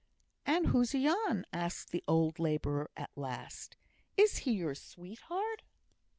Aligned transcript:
"And 0.47 0.65
who's 0.69 0.95
yon?" 0.95 1.45
asked 1.53 1.91
the 1.91 2.03
old 2.07 2.39
labourer 2.39 2.89
at 2.97 3.11
last. 3.15 3.75
"Is 4.17 4.37
he 4.49 4.53
your 4.53 4.73
sweetheart? 4.73 5.61